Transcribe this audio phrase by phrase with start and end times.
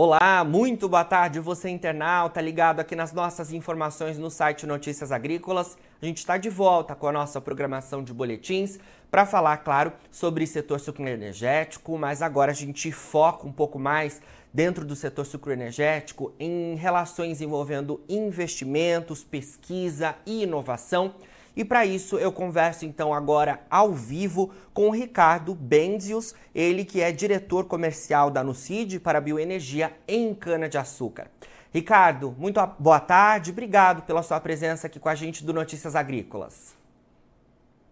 [0.00, 5.76] Olá, muito boa tarde, você internauta ligado aqui nas nossas informações no site Notícias Agrícolas.
[6.00, 8.78] A gente está de volta com a nossa programação de boletins
[9.10, 14.22] para falar, claro, sobre setor sucroenergético, mas agora a gente foca um pouco mais
[14.54, 21.12] dentro do setor sucroenergético em relações envolvendo investimentos, pesquisa e inovação.
[21.58, 27.00] E para isso eu converso então agora ao vivo com o Ricardo Benzius, ele que
[27.00, 31.28] é diretor comercial da Nucid para bioenergia em cana-de-açúcar.
[31.74, 36.76] Ricardo, muito boa tarde, obrigado pela sua presença aqui com a gente do Notícias Agrícolas.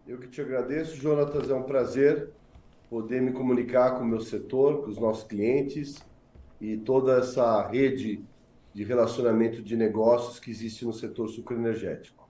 [0.06, 2.30] Eu que te agradeço, Jonatas, é um prazer
[2.88, 5.96] poder me comunicar com o meu setor, com os nossos clientes
[6.60, 8.24] e toda essa rede
[8.72, 12.25] de relacionamento de negócios que existe no setor sucroenergético.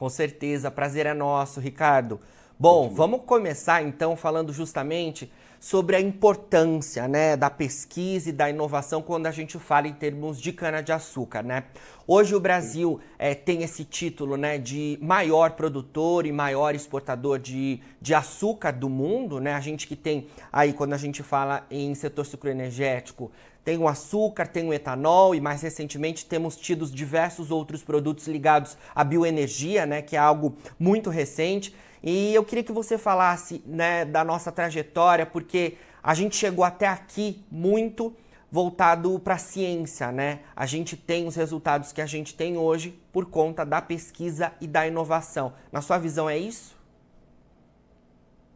[0.00, 2.18] Com certeza, prazer é nosso, Ricardo.
[2.58, 9.02] Bom, vamos começar então falando justamente sobre a importância né, da pesquisa e da inovação
[9.02, 11.42] quando a gente fala em termos de cana-de-açúcar.
[11.42, 11.64] Né?
[12.06, 17.78] Hoje o Brasil é, tem esse título né, de maior produtor e maior exportador de,
[18.00, 19.38] de açúcar do mundo.
[19.38, 19.52] Né?
[19.52, 23.30] A gente que tem aí, quando a gente fala em setor sucroenergético,
[23.62, 28.78] tem o açúcar, tem o etanol e mais recentemente temos tido diversos outros produtos ligados
[28.94, 31.74] à bioenergia, né, que é algo muito recente.
[32.02, 36.86] E eu queria que você falasse, né, da nossa trajetória, porque a gente chegou até
[36.86, 38.14] aqui muito
[38.50, 40.40] voltado para a ciência, né?
[40.56, 44.66] A gente tem os resultados que a gente tem hoje por conta da pesquisa e
[44.66, 45.52] da inovação.
[45.70, 46.76] Na sua visão é isso?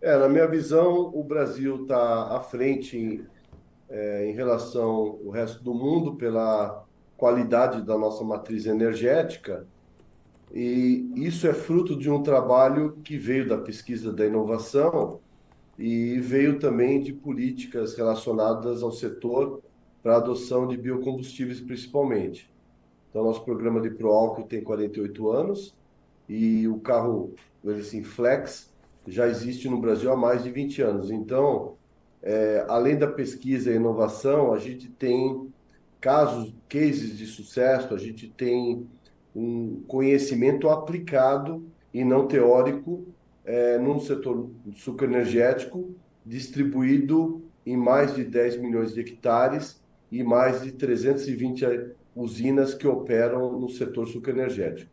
[0.01, 3.27] É, na minha visão, o Brasil está à frente em
[3.89, 6.85] é, em relação ao resto do mundo pela
[7.17, 9.67] qualidade da nossa matriz energética.
[10.53, 15.21] E isso é fruto de um trabalho que veio da pesquisa da inovação
[15.79, 19.61] e veio também de políticas relacionadas ao setor
[20.03, 22.51] para a adoção de biocombustíveis, principalmente.
[23.11, 25.75] Então, nosso programa de Proálcool tem 48 anos
[26.29, 27.35] e o carro,
[27.79, 28.73] assim, Flex,
[29.07, 31.11] já existe no Brasil há mais de 20 anos.
[31.11, 31.77] Então,
[32.23, 35.53] é, além da pesquisa e inovação, a gente tem
[36.01, 38.87] casos, cases de sucesso, a gente tem
[39.35, 43.05] um conhecimento aplicado e não teórico
[43.45, 50.73] é, num setor sucroenergético distribuído em mais de 10 milhões de hectares e mais de
[50.73, 51.65] 320
[52.15, 54.91] usinas que operam no setor sucroenergético.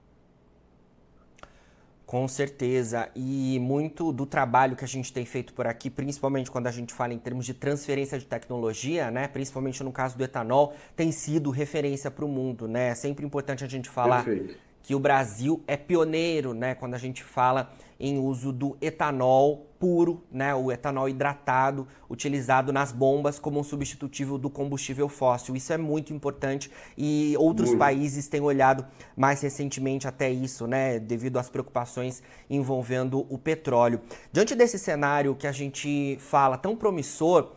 [2.12, 3.08] Com certeza.
[3.16, 6.94] E muito do trabalho que a gente tem feito por aqui, principalmente quando a gente
[6.94, 9.30] fala em termos de transferência de tecnologia, né?
[9.30, 12.90] Principalmente no caso do etanol, tem sido referência para o mundo, né?
[12.90, 14.58] É sempre importante a gente falar Perfeito.
[14.84, 16.76] que o Brasil é pioneiro, né?
[16.76, 22.92] Quando a gente fala em uso do etanol puro, né, o etanol hidratado, utilizado nas
[22.92, 25.56] bombas como um substitutivo do combustível fóssil.
[25.56, 27.80] Isso é muito importante e outros muito.
[27.80, 28.86] países têm olhado
[29.16, 34.02] mais recentemente até isso, né, devido às preocupações envolvendo o petróleo.
[34.32, 37.54] Diante desse cenário que a gente fala tão promissor,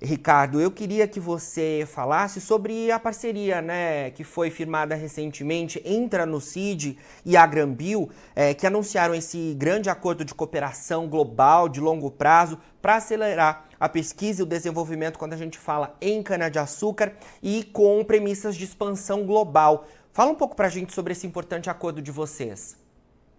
[0.00, 6.20] Ricardo, eu queria que você falasse sobre a parceria né, que foi firmada recentemente entre
[6.20, 11.80] a Nucid e a Granbio, é, que anunciaram esse grande acordo de cooperação global de
[11.80, 17.14] longo prazo para acelerar a pesquisa e o desenvolvimento quando a gente fala em cana-de-açúcar
[17.42, 19.86] e com premissas de expansão global.
[20.12, 22.76] Fala um pouco para a gente sobre esse importante acordo de vocês.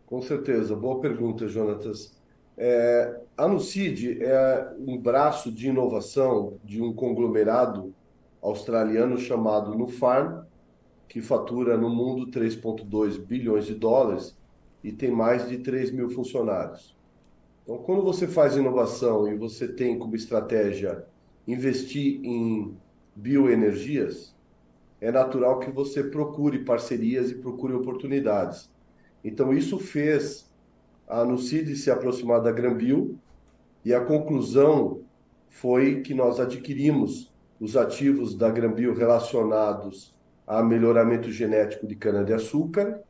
[0.07, 2.17] Com certeza, boa pergunta, Jonatas.
[2.57, 7.93] É, a Nucid é um braço de inovação de um conglomerado
[8.41, 10.43] australiano chamado Nufarm,
[11.07, 14.35] que fatura no mundo 3,2 bilhões de dólares
[14.83, 16.97] e tem mais de 3 mil funcionários.
[17.63, 21.05] Então, quando você faz inovação e você tem como estratégia
[21.47, 22.75] investir em
[23.15, 24.35] bioenergias,
[24.99, 28.69] é natural que você procure parcerias e procure oportunidades.
[29.23, 30.46] Então, isso fez
[31.07, 33.17] a Nucid se aproximar da Granbio
[33.85, 35.01] e a conclusão
[35.49, 40.13] foi que nós adquirimos os ativos da Granbio relacionados
[40.45, 43.01] a melhoramento genético de cana-de-açúcar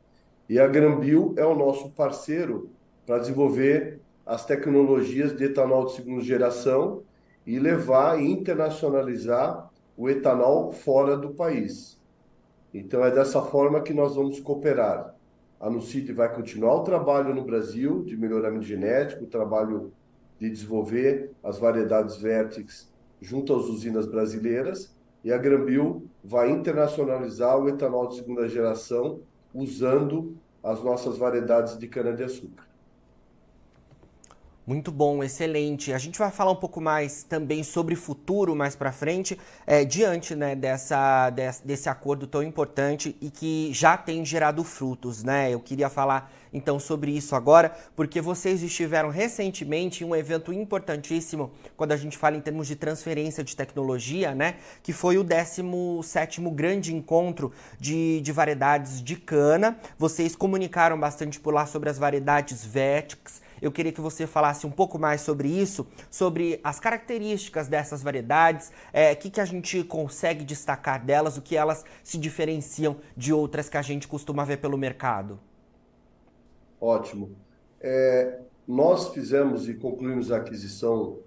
[0.48, 2.70] e a Granbio é o nosso parceiro
[3.04, 7.02] para desenvolver as tecnologias de etanol de segunda geração
[7.46, 11.98] e levar e internacionalizar o etanol fora do país.
[12.72, 15.14] Então é dessa forma que nós vamos cooperar.
[15.60, 19.92] A Nucid vai continuar o trabalho no Brasil de melhoramento genético, o trabalho
[20.38, 22.88] de desenvolver as variedades Vertex
[23.20, 29.20] junto às usinas brasileiras, e a Granbil vai internacionalizar o etanol de segunda geração
[29.52, 32.67] usando as nossas variedades de cana-de-açúcar.
[34.68, 35.94] Muito bom, excelente.
[35.94, 40.34] A gente vai falar um pouco mais também sobre futuro mais para frente, é, diante
[40.34, 45.24] né, dessa, desse, desse acordo tão importante e que já tem gerado frutos.
[45.24, 45.50] Né?
[45.50, 51.50] Eu queria falar então sobre isso agora, porque vocês estiveram recentemente em um evento importantíssimo
[51.74, 54.56] quando a gente fala em termos de transferência de tecnologia, né?
[54.82, 59.78] Que foi o 17 grande encontro de, de variedades de cana.
[59.98, 64.70] Vocês comunicaram bastante por lá sobre as variedades VETICS eu queria que você falasse um
[64.70, 69.82] pouco mais sobre isso, sobre as características dessas variedades, o é, que, que a gente
[69.84, 74.58] consegue destacar delas, o que elas se diferenciam de outras que a gente costuma ver
[74.58, 75.38] pelo mercado.
[76.80, 77.30] Ótimo.
[77.80, 81.18] É, nós fizemos e concluímos a aquisição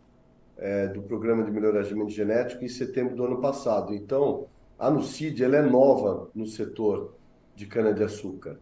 [0.57, 3.93] é, do programa de melhoramento genético em setembro do ano passado.
[3.93, 4.45] Então,
[4.77, 7.15] a Nucid ela é nova no setor
[7.55, 8.59] de cana-de-açúcar.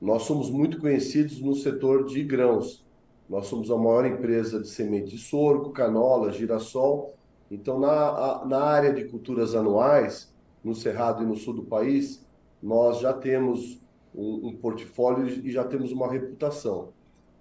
[0.00, 2.84] Nós somos muito conhecidos no setor de grãos,
[3.28, 7.14] nós somos a maior empresa de semente de sorgo, canola, girassol.
[7.50, 10.32] Então, na, na área de culturas anuais,
[10.64, 12.26] no Cerrado e no sul do país,
[12.62, 13.80] nós já temos
[14.14, 16.92] um, um portfólio e já temos uma reputação.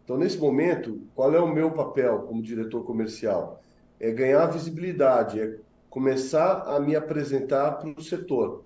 [0.04, 3.62] Então, nesse momento, qual é o meu papel como diretor comercial?
[4.00, 5.57] É ganhar visibilidade, é
[5.89, 8.63] começar a me apresentar para o setor.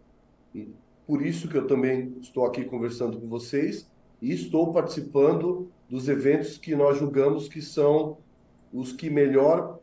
[0.54, 0.70] E
[1.08, 3.90] por isso que eu também estou aqui conversando com vocês
[4.22, 8.18] e estou participando dos eventos que nós julgamos que são
[8.72, 9.80] os que melhor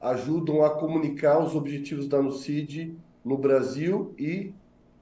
[0.00, 4.52] ajudam a comunicar os objetivos da NUCID no Brasil e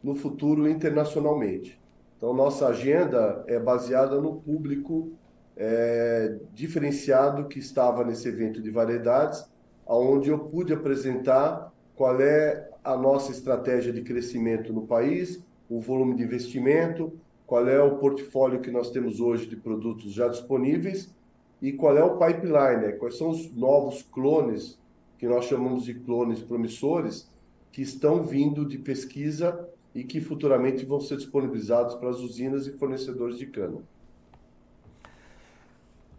[0.03, 1.81] no futuro internacionalmente.
[2.17, 5.11] Então, nossa agenda é baseada no público
[5.57, 9.49] é, diferenciado que estava nesse evento de variedades,
[9.87, 16.15] onde eu pude apresentar qual é a nossa estratégia de crescimento no país, o volume
[16.15, 17.13] de investimento,
[17.51, 21.13] qual é o portfólio que nós temos hoje de produtos já disponíveis
[21.61, 22.93] e qual é o pipeline, né?
[22.93, 24.79] quais são os novos clones,
[25.19, 27.29] que nós chamamos de clones promissores,
[27.73, 32.79] que estão vindo de pesquisa e que futuramente vão ser disponibilizados para as usinas e
[32.79, 33.79] fornecedores de cana.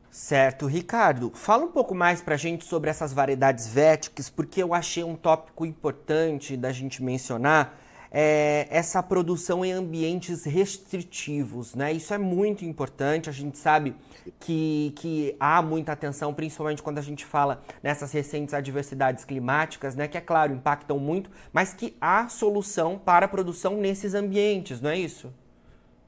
[0.10, 4.74] Certo, Ricardo, fala um pouco mais para a gente sobre essas variedades véticas, porque eu
[4.74, 7.81] achei um tópico importante da gente mencionar
[8.12, 11.94] é, essa produção em ambientes restritivos, né?
[11.94, 13.30] Isso é muito importante.
[13.30, 13.96] A gente sabe
[14.38, 20.10] que, que há muita atenção, principalmente quando a gente fala nessas recentes adversidades climáticas, né?
[20.10, 24.90] Que é claro, impactam muito, mas que há solução para a produção nesses ambientes, não
[24.90, 25.34] é isso?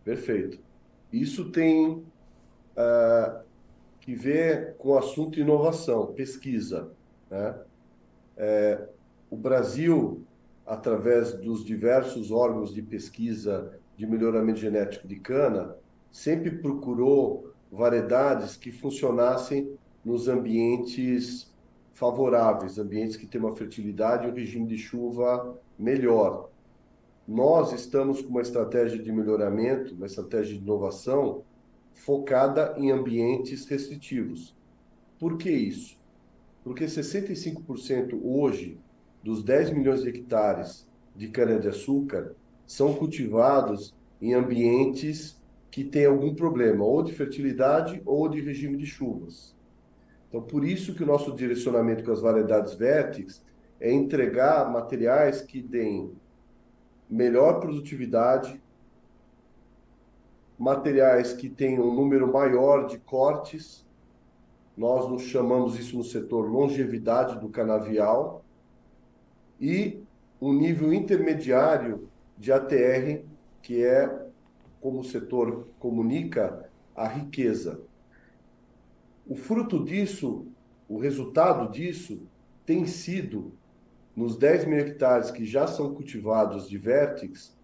[0.04, 0.60] Perfeito.
[1.12, 2.04] Isso tem
[2.76, 3.44] uh,
[4.02, 6.92] que ver com o assunto inovação, pesquisa.
[7.32, 7.56] Né?
[8.36, 8.90] É,
[9.30, 10.26] o Brasil
[10.66, 15.76] através dos diversos órgãos de pesquisa de melhoramento genético de cana,
[16.12, 21.52] sempre procurou variedades que funcionassem nos ambientes
[21.94, 26.50] favoráveis, ambientes que têm uma fertilidade e um regime de chuva melhor.
[27.28, 31.44] Nós estamos com uma estratégia de melhoramento, uma estratégia de inovação
[31.94, 34.56] focada em ambientes restritivos.
[35.20, 35.98] Por que isso?
[36.64, 38.78] Porque 65% hoje
[39.24, 42.36] dos 10 milhões de hectares de cana-de-açúcar
[42.68, 45.42] são cultivados em ambientes
[45.72, 49.56] que têm algum problema, ou de fertilidade ou de regime de chuvas.
[50.30, 53.44] Então, por isso que o nosso direcionamento com as variedades Vertex
[53.80, 56.12] é entregar materiais que deem
[57.10, 58.62] melhor produtividade,
[60.58, 63.86] materiais que tenham um número maior de cortes.
[64.76, 68.44] Nós nos chamamos isso no setor longevidade do canavial,
[69.64, 70.04] e
[70.42, 73.24] um nível intermediário de ATR,
[73.62, 74.28] que é,
[74.82, 77.80] como o setor comunica, a riqueza.
[79.26, 80.46] O fruto disso,
[80.90, 82.28] o resultado disso,
[82.66, 83.54] tem sido,
[84.14, 87.58] nos 10 mil hectares que já são cultivados de vértex,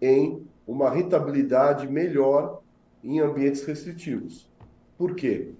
[0.00, 2.62] em uma rentabilidade melhor
[3.02, 4.48] em ambientes restritivos.
[4.96, 5.50] Por quê?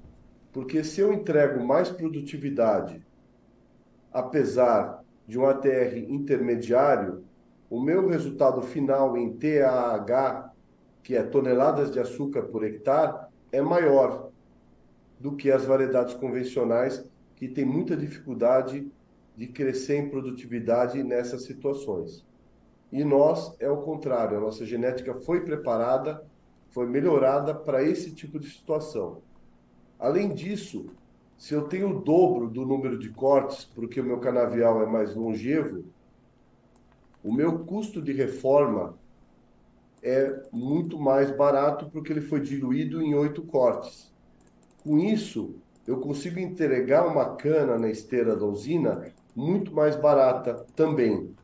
[0.53, 3.05] Porque se eu entrego mais produtividade,
[4.13, 5.00] apesar
[5.31, 7.23] de um ATR intermediário,
[7.71, 10.53] o meu resultado final em TAH,
[11.05, 14.29] que é toneladas de açúcar por hectare, é maior
[15.21, 18.91] do que as variedades convencionais, que têm muita dificuldade
[19.37, 22.27] de crescer em produtividade nessas situações.
[22.91, 26.25] E nós é o contrário, a nossa genética foi preparada,
[26.71, 29.23] foi melhorada para esse tipo de situação.
[29.97, 30.91] Além disso,
[31.41, 35.15] se eu tenho o dobro do número de cortes, porque o meu canavial é mais
[35.15, 35.87] longevo,
[37.25, 38.95] o meu custo de reforma
[40.03, 44.13] é muito mais barato porque ele foi diluído em oito cortes.
[44.85, 45.55] Com isso,
[45.87, 51.35] eu consigo entregar uma cana na esteira da usina muito mais barata também.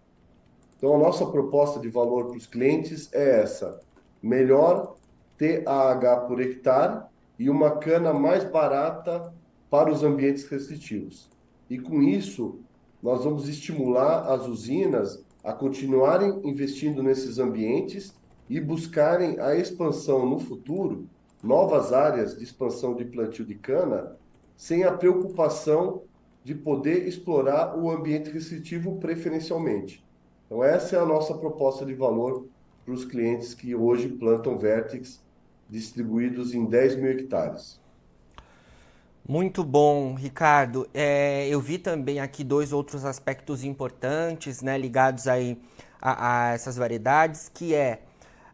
[0.77, 3.81] Então, a nossa proposta de valor para os clientes é essa:
[4.23, 4.95] melhor
[5.39, 7.01] TAH por hectare
[7.39, 9.33] e uma cana mais barata
[9.71, 11.29] para os ambientes restritivos.
[11.69, 12.61] E com isso,
[13.03, 18.15] nós vamos estimular as usinas a continuarem investindo nesses ambientes
[18.49, 21.09] e buscarem a expansão no futuro,
[21.43, 24.17] novas áreas de expansão de plantio de cana,
[24.57, 26.03] sem a preocupação
[26.43, 30.05] de poder explorar o ambiente restritivo preferencialmente.
[30.47, 32.47] Então, essa é a nossa proposta de valor
[32.85, 35.21] para os clientes que hoje plantam Vertex
[35.69, 37.81] distribuídos em 10 mil hectares.
[39.29, 40.89] Muito bom, Ricardo.
[40.95, 45.61] É, eu vi também aqui dois outros aspectos importantes, né, ligados aí
[46.01, 48.03] a, a essas variedades, que é,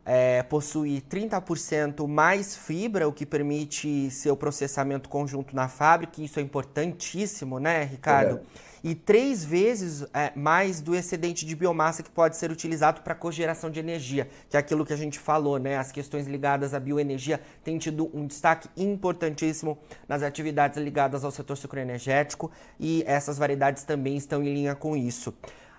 [0.03, 6.23] é possuir 30% mais fibra, o que permite seu processamento conjunto na fábrica.
[6.23, 8.37] Isso é importantíssimo, né, Ricardo?
[8.39, 13.15] É e três vezes é, mais do excedente de biomassa que pode ser utilizado para
[13.15, 15.77] cogeração de energia, que é aquilo que a gente falou, né?
[15.77, 21.57] As questões ligadas à bioenergia têm tido um destaque importantíssimo nas atividades ligadas ao setor
[21.57, 25.33] sucroenergético e essas variedades também estão em linha com isso.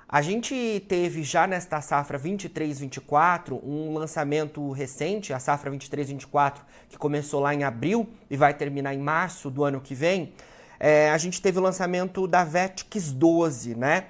[0.08, 7.40] A gente teve já nesta safra 23-24 um lançamento recente, a safra 23-24, que começou
[7.40, 10.32] lá em abril e vai terminar em março do ano que vem
[10.86, 14.08] é, a gente teve o lançamento da Vetix 12, né?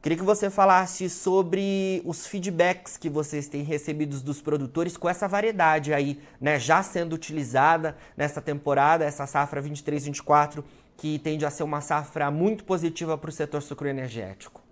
[0.00, 5.28] Queria que você falasse sobre os feedbacks que vocês têm recebidos dos produtores com essa
[5.28, 10.64] variedade aí, né, já sendo utilizada nessa temporada, essa safra 23-24,
[10.96, 14.62] que tende a ser uma safra muito positiva para o setor sucroenergético.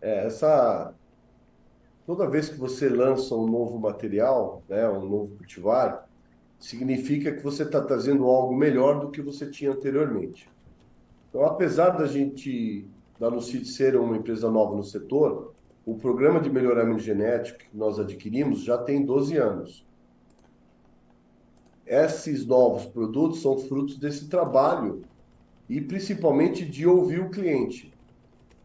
[0.00, 0.94] É, essa
[2.06, 6.08] toda vez que você lança um novo material, né, um novo cultivar,
[6.60, 10.46] significa que você está trazendo algo melhor do que você tinha anteriormente.
[11.30, 12.86] Então, apesar da gente,
[13.18, 15.54] da Lucid ser uma empresa nova no setor,
[15.86, 19.86] o programa de melhoramento genético que nós adquirimos já tem 12 anos.
[21.86, 25.02] Esses novos produtos são frutos desse trabalho
[25.68, 27.92] e principalmente de ouvir o cliente,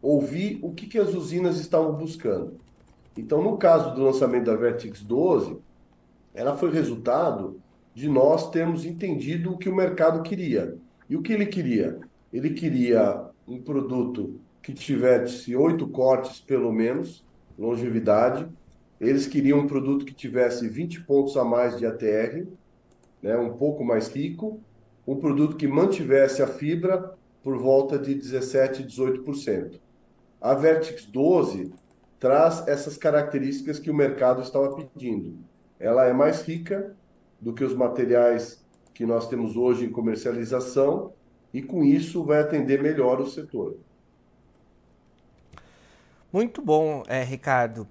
[0.02, 2.60] ouvir o que, que as usinas estavam buscando.
[3.16, 5.56] Então, no caso do lançamento da Vertex 12,
[6.34, 7.60] ela foi resultado
[7.96, 10.76] de nós termos entendido o que o mercado queria.
[11.08, 11.98] E o que ele queria?
[12.30, 17.24] Ele queria um produto que tivesse oito cortes, pelo menos,
[17.58, 18.46] longevidade.
[19.00, 22.46] Eles queriam um produto que tivesse 20 pontos a mais de ATR,
[23.22, 24.60] né, um pouco mais rico.
[25.06, 29.80] Um produto que mantivesse a fibra por volta de 17, 18%.
[30.38, 31.72] A Vertex 12
[32.20, 35.38] traz essas características que o mercado estava pedindo.
[35.80, 36.94] Ela é mais rica,
[37.46, 38.60] do que os materiais
[38.92, 41.12] que nós temos hoje em comercialização
[41.54, 43.76] e com isso vai atender melhor o setor.
[46.32, 47.86] Muito bom, é, Ricardo.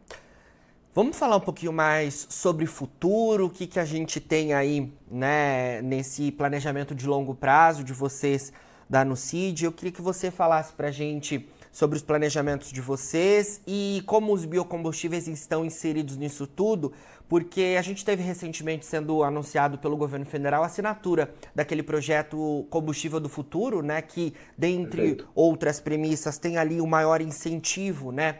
[0.93, 5.81] Vamos falar um pouquinho mais sobre futuro, o que, que a gente tem aí né,
[5.81, 8.51] nesse planejamento de longo prazo de vocês
[8.89, 9.63] da Nucid.
[9.63, 14.32] Eu queria que você falasse para a gente sobre os planejamentos de vocês e como
[14.32, 16.94] os biocombustíveis estão inseridos nisso tudo,
[17.27, 23.20] porque a gente teve recentemente sendo anunciado pelo governo federal a assinatura daquele projeto Combustível
[23.20, 25.27] do Futuro, né, que dentre Perfeito.
[25.36, 28.38] outras premissas tem ali o maior incentivo, né,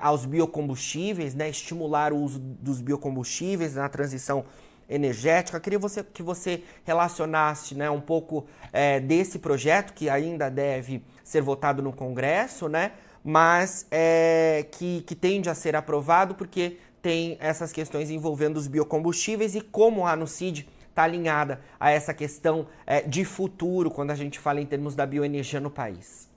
[0.00, 4.44] aos biocombustíveis, né, estimular o uso dos biocombustíveis na transição
[4.88, 5.58] energética.
[5.60, 11.40] Queria você, que você relacionasse né, um pouco é, desse projeto que ainda deve ser
[11.40, 12.92] votado no Congresso, né,
[13.24, 19.54] mas é, que, que tende a ser aprovado porque tem essas questões envolvendo os biocombustíveis
[19.54, 24.38] e como a Anucid está alinhada a essa questão é, de futuro quando a gente
[24.38, 26.30] fala em termos da bioenergia no país.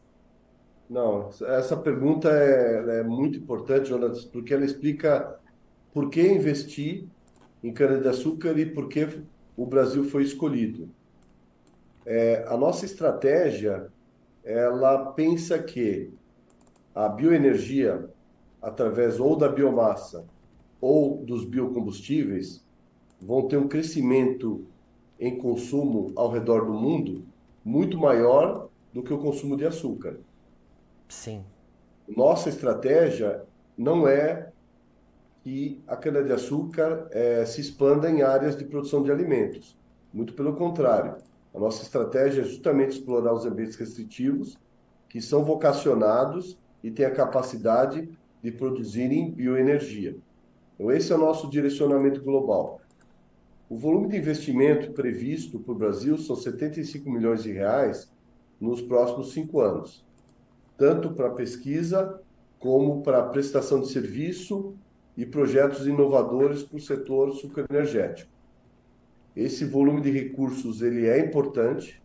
[0.89, 5.39] Não, essa pergunta é, é muito importante, Jonas, porque ela explica
[5.93, 7.07] por que investir
[7.65, 9.07] em cana-de-açúcar e por que
[9.57, 10.87] o Brasil foi escolhido.
[12.05, 13.87] É, a nossa estratégia,
[14.43, 16.11] ela pensa que
[16.93, 18.07] a bioenergia,
[18.61, 20.27] através ou da biomassa
[20.79, 22.63] ou dos biocombustíveis,
[23.19, 24.63] vão ter um crescimento
[25.19, 27.25] em consumo ao redor do mundo
[27.63, 30.19] muito maior do que o consumo de açúcar.
[31.09, 31.43] Sim.
[32.07, 33.41] Nossa estratégia
[33.75, 34.51] não é
[35.45, 39.77] que a cana-de-açúcar é, se expanda em áreas de produção de alimentos.
[40.11, 41.17] Muito pelo contrário.
[41.53, 44.57] A nossa estratégia é justamente explorar os ambientes restritivos
[45.07, 48.09] que são vocacionados e têm a capacidade
[48.41, 50.17] de produzirem bioenergia.
[50.73, 52.81] Então, esse é o nosso direcionamento global.
[53.69, 58.11] O volume de investimento previsto para o Brasil são 75 milhões de reais
[58.59, 60.03] nos próximos cinco anos,
[60.75, 62.19] tanto para pesquisa
[62.57, 64.75] como para prestação de serviço
[65.17, 68.29] e projetos inovadores para o setor sucroenergético.
[69.35, 72.01] Esse volume de recursos ele é importante.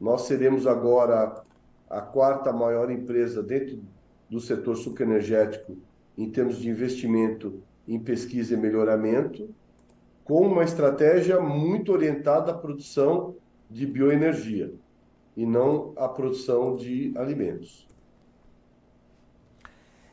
[0.00, 1.42] Nós seremos agora
[1.88, 3.80] a quarta maior empresa dentro
[4.28, 5.76] do setor sucroenergético
[6.18, 9.48] em termos de investimento em pesquisa e melhoramento,
[10.24, 13.36] com uma estratégia muito orientada à produção
[13.70, 14.72] de bioenergia
[15.36, 17.86] e não à produção de alimentos.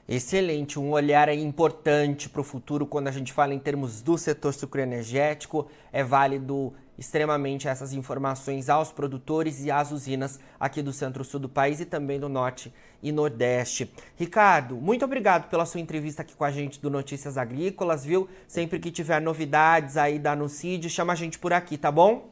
[0.08, 4.54] Excelente, um olhar importante para o futuro quando a gente fala em termos do setor
[4.54, 5.68] sucroenergético.
[5.94, 11.80] É válido extremamente essas informações aos produtores e às usinas aqui do centro-sul do país
[11.80, 13.94] e também do norte e nordeste.
[14.18, 18.28] Ricardo, muito obrigado pela sua entrevista aqui com a gente do Notícias Agrícolas, viu?
[18.46, 22.30] Sempre que tiver novidades aí da Nucid, chama a gente por aqui, tá bom?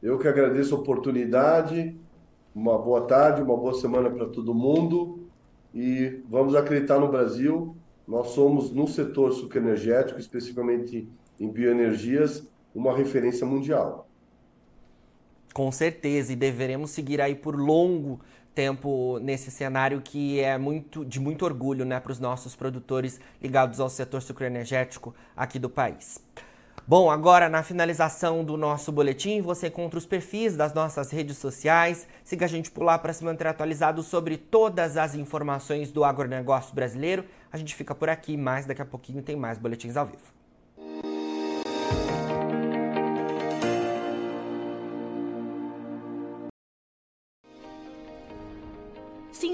[0.00, 1.96] Eu que agradeço a oportunidade.
[2.54, 5.23] Uma boa tarde, uma boa semana para todo mundo
[5.74, 7.76] e vamos acreditar no Brasil.
[8.06, 11.08] Nós somos, no setor sucroenergético, especificamente
[11.40, 14.08] em bioenergias, uma referência mundial.
[15.52, 18.20] Com certeza, e deveremos seguir aí por longo
[18.54, 23.80] tempo nesse cenário que é muito de muito orgulho né, para os nossos produtores ligados
[23.80, 26.22] ao setor sucroenergético aqui do país.
[26.86, 32.06] Bom, agora na finalização do nosso boletim, você encontra os perfis das nossas redes sociais.
[32.22, 36.74] Siga a gente por lá para se manter atualizado sobre todas as informações do agronegócio
[36.74, 37.24] brasileiro.
[37.50, 40.43] A gente fica por aqui, mas daqui a pouquinho tem mais boletins ao vivo.